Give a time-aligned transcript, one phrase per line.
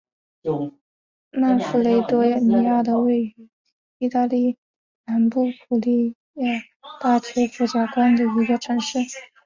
[1.31, 3.35] 曼弗雷多尼亚是位于
[3.99, 4.57] 义大利
[5.05, 6.51] 南部普利亚
[6.99, 8.97] 大区福贾省的一个城市。